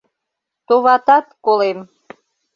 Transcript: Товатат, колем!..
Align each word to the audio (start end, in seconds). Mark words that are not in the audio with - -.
Товатат, 0.67 1.25
колем!.. 1.45 1.79